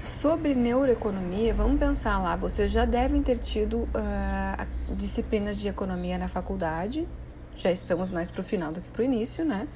[0.00, 2.34] Sobre neuroeconomia, vamos pensar lá.
[2.34, 7.06] Vocês já devem ter tido uh, disciplinas de economia na faculdade.
[7.54, 9.68] Já estamos mais para o final do que para o início, né?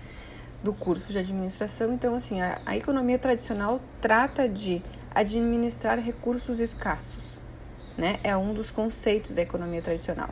[0.62, 1.92] Do curso de administração.
[1.92, 4.82] Então, assim, a, a economia tradicional trata de
[5.14, 7.42] administrar recursos escassos,
[7.98, 8.16] né?
[8.24, 10.30] É um dos conceitos da economia tradicional.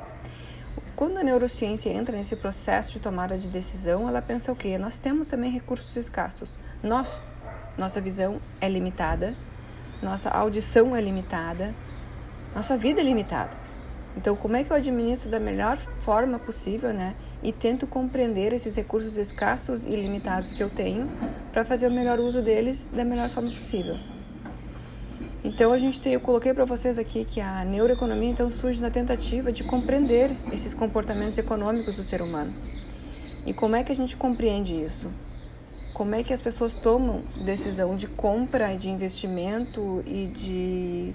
[0.96, 4.79] Quando a neurociência entra nesse processo de tomada de decisão, ela pensa o quê?
[4.79, 6.59] Nós temos também recursos escassos.
[6.82, 7.20] Nós,
[7.77, 9.36] nossa visão é limitada
[10.03, 11.75] nossa audição é limitada,
[12.54, 13.57] nossa vida é limitada.
[14.17, 17.14] Então, como é que eu administro da melhor forma possível, né?
[17.43, 21.09] E tento compreender esses recursos escassos e limitados que eu tenho
[21.50, 23.96] para fazer o melhor uso deles da melhor forma possível.
[25.43, 28.90] Então, a gente tem, eu coloquei para vocês aqui que a neuroeconomia então surge na
[28.90, 32.53] tentativa de compreender esses comportamentos econômicos do ser humano.
[33.47, 35.11] E como é que a gente compreende isso?
[35.92, 41.12] Como é que as pessoas tomam decisão de compra, de investimento e de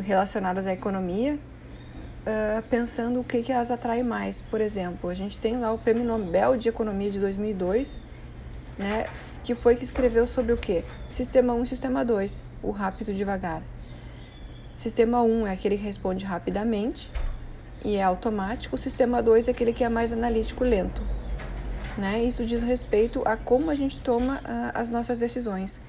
[0.00, 4.42] relacionadas à economia, uh, pensando o que, que as atrai mais.
[4.42, 7.98] Por exemplo, a gente tem lá o Prêmio Nobel de Economia de 2002,
[8.78, 9.06] né,
[9.42, 10.84] que foi que escreveu sobre o que?
[11.06, 13.62] Sistema 1 e Sistema 2, o rápido e devagar.
[14.74, 17.10] Sistema 1 é aquele que responde rapidamente
[17.82, 21.00] e é automático, o sistema 2 é aquele que é mais analítico, lento.
[21.96, 22.22] Né?
[22.22, 25.80] Isso diz respeito a como a gente toma uh, as nossas decisões.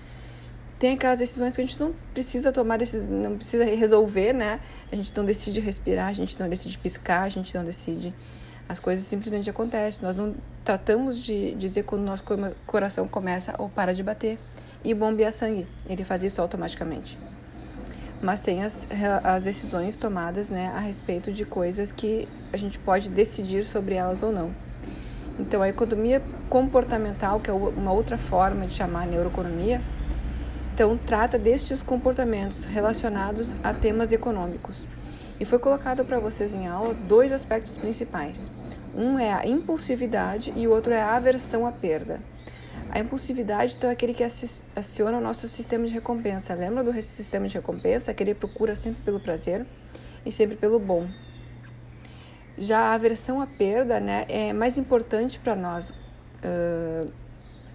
[0.79, 2.77] Tem aquelas decisões que a gente não precisa tomar,
[3.09, 4.59] não precisa resolver, né?
[4.91, 8.13] A gente não decide respirar, a gente não decide piscar, a gente não decide.
[8.69, 10.05] As coisas simplesmente acontecem.
[10.05, 12.23] Nós não tratamos de dizer quando nosso
[12.65, 14.37] coração começa ou para de bater
[14.83, 15.65] e bombear sangue.
[15.87, 17.17] Ele faz isso automaticamente.
[18.21, 18.87] Mas tem as,
[19.23, 24.21] as decisões tomadas né, a respeito de coisas que a gente pode decidir sobre elas
[24.21, 24.51] ou não.
[25.39, 29.81] Então, a economia comportamental, que é uma outra forma de chamar a neuroeconomia,
[30.73, 34.89] então trata destes comportamentos relacionados a temas econômicos.
[35.39, 38.51] E foi colocado para vocês em aula dois aspectos principais.
[38.95, 42.19] Um é a impulsividade e o outro é a aversão à perda.
[42.89, 46.55] A impulsividade então, é aquele que aciona o nosso sistema de recompensa.
[46.55, 48.13] Lembra do sistema de recompensa?
[48.13, 49.65] Que procura sempre pelo prazer
[50.25, 51.07] e sempre pelo bom.
[52.57, 55.91] Já a aversão à perda né, é mais importante para nós.
[55.91, 57.11] Uh,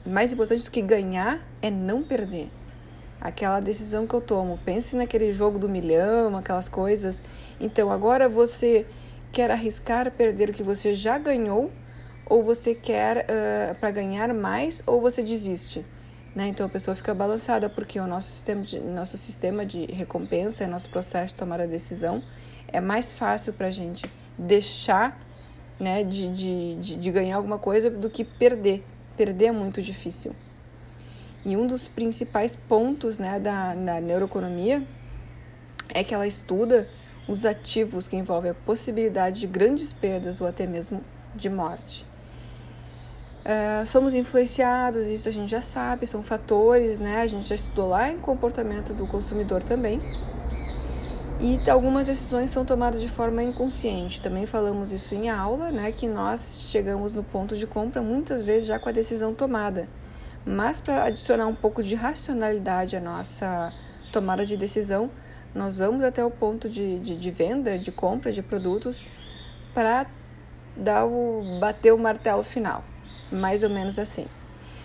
[0.05, 2.49] mais importante do que ganhar é não perder.
[3.21, 4.59] Aquela decisão que eu tomo.
[4.65, 7.23] Pense naquele jogo do milhão, aquelas coisas.
[7.61, 8.85] Então, agora você
[9.31, 11.71] quer arriscar perder o que você já ganhou,
[12.27, 15.85] ou você quer uh, para ganhar mais, ou você desiste.
[16.35, 16.49] Né?
[16.49, 20.89] Então a pessoa fica balançada porque o nosso sistema de, nosso sistema de recompensa, nosso
[20.89, 22.23] processo de tomar a decisão
[22.69, 25.21] é mais fácil para a gente deixar
[25.79, 28.83] né, de, de, de, de ganhar alguma coisa do que perder.
[29.17, 30.33] Perder é muito difícil.
[31.45, 34.83] E um dos principais pontos né, da, da neuroeconomia
[35.93, 36.89] é que ela estuda
[37.29, 41.03] os ativos que envolvem a possibilidade de grandes perdas ou até mesmo
[41.35, 42.05] de morte.
[43.43, 47.23] Uh, somos influenciados, isso a gente já sabe, são fatores, né?
[47.23, 50.01] A gente já estudou lá em comportamento do consumidor também.
[51.45, 54.23] E algumas decisões são tomadas de forma inconsciente.
[54.23, 58.69] Também falamos isso em aula, né, que nós chegamos no ponto de compra muitas vezes
[58.69, 59.89] já com a decisão tomada.
[60.47, 63.73] Mas para adicionar um pouco de racionalidade à nossa
[64.13, 65.11] tomada de decisão,
[65.53, 69.05] nós vamos até o ponto de, de, de venda, de compra de produtos,
[69.75, 70.07] para
[70.77, 72.85] dar o bater o martelo final.
[73.33, 74.27] Mais ou menos assim.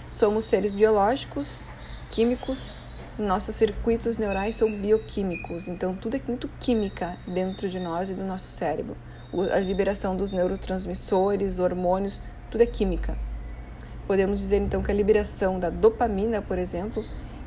[0.09, 1.63] Somos seres biológicos,
[2.09, 2.75] químicos,
[3.17, 8.23] nossos circuitos neurais são bioquímicos, então tudo é muito química dentro de nós e do
[8.23, 8.95] nosso cérebro.
[9.51, 13.17] A liberação dos neurotransmissores, hormônios, tudo é química.
[14.05, 17.03] Podemos dizer então que a liberação da dopamina, por exemplo,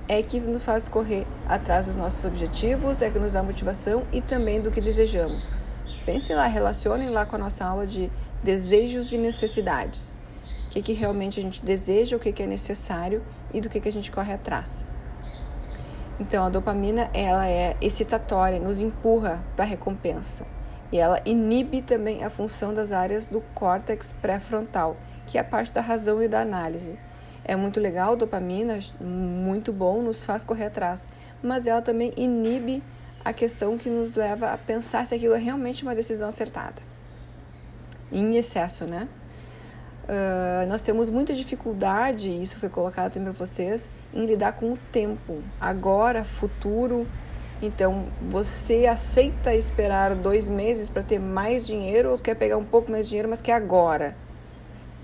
[0.08, 4.20] é que nos faz correr atrás dos nossos objetivos, é que nos dá motivação e
[4.20, 5.50] também do que desejamos.
[6.04, 8.10] Pensem lá, relacionem lá com a nossa aula de
[8.42, 10.16] desejos e necessidades.
[10.66, 13.22] O que, que realmente a gente deseja, o que, que é necessário
[13.54, 14.88] e do que, que a gente corre atrás.
[16.20, 20.44] Então, a dopamina ela é excitatória, nos empurra para a recompensa.
[20.92, 24.94] E ela inibe também a função das áreas do córtex pré-frontal,
[25.26, 26.98] que é a parte da razão e da análise.
[27.42, 31.06] É muito legal, dopamina, muito bom, nos faz correr atrás,
[31.42, 32.82] mas ela também inibe
[33.24, 36.82] a questão que nos leva a pensar se aquilo é realmente uma decisão acertada.
[38.12, 39.08] Em excesso, né?
[40.10, 44.76] Uh, nós temos muita dificuldade, isso foi colocado também para vocês, em lidar com o
[44.90, 47.06] tempo, agora, futuro.
[47.62, 52.90] Então, você aceita esperar dois meses para ter mais dinheiro ou quer pegar um pouco
[52.90, 54.16] mais de dinheiro, mas quer agora?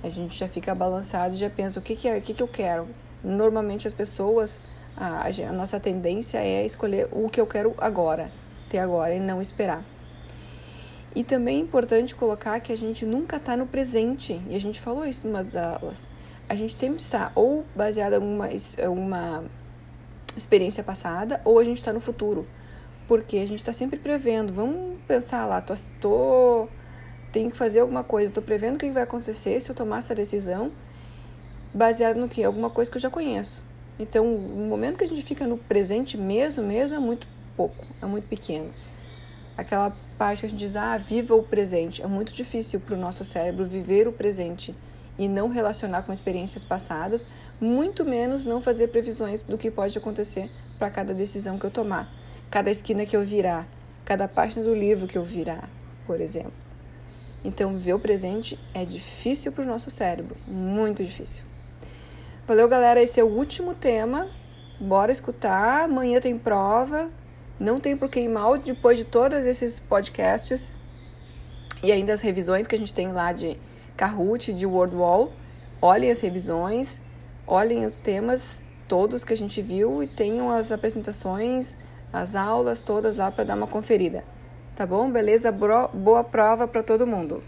[0.03, 2.43] A gente já fica balançado e já pensa: o que, que, é, o que, que
[2.43, 2.89] eu quero?
[3.23, 4.59] Normalmente as pessoas
[4.97, 8.29] A, a nossa tendência é escolher o que eu quero agora,
[8.69, 9.85] ter agora e não esperar.
[11.17, 14.79] E também é importante colocar que a gente nunca está no presente, e a gente
[14.79, 16.07] falou isso em umas aulas.
[16.47, 19.45] A gente tem que estar ou baseado em alguma
[20.37, 22.43] experiência passada, ou a gente está no futuro.
[23.09, 24.53] Porque a gente está sempre prevendo.
[24.53, 25.73] Vamos pensar lá, tô,
[26.03, 26.69] tô
[27.33, 30.15] tenho que fazer alguma coisa, estou prevendo o que vai acontecer se eu tomar essa
[30.15, 30.71] decisão,
[31.73, 32.45] baseado no que?
[32.45, 33.63] Alguma coisa que eu já conheço.
[33.99, 37.27] Então, o momento que a gente fica no presente mesmo, mesmo é muito
[37.57, 38.71] pouco, é muito pequeno
[39.57, 42.03] aquela parte que a gente diz, ah, viva o presente.
[42.03, 44.75] É muito difícil para o nosso cérebro viver o presente
[45.19, 47.27] e não relacionar com experiências passadas,
[47.61, 52.13] muito menos não fazer previsões do que pode acontecer para cada decisão que eu tomar,
[52.51, 53.67] cada esquina que eu virar,
[54.05, 55.71] cada página do livro que eu virar,
[56.07, 56.53] por exemplo.
[57.43, 61.45] Então, viver o presente é difícil para o nosso cérebro, muito difícil.
[62.47, 63.03] Valeu, galera.
[63.03, 64.29] Esse é o último tema.
[64.79, 65.83] Bora escutar.
[65.83, 67.11] Amanhã tem prova.
[67.59, 70.79] Não tem por que ir mal depois de todos esses podcasts
[71.83, 73.59] e ainda as revisões que a gente tem lá de
[73.97, 75.33] Kahoot, de WordWall.
[75.81, 77.01] Olhem as revisões,
[77.47, 81.79] olhem os temas todos que a gente viu e tenham as apresentações,
[82.13, 84.23] as aulas todas lá para dar uma conferida.
[84.75, 85.11] Tá bom?
[85.11, 85.51] Beleza?
[85.51, 87.43] Boa prova para todo mundo.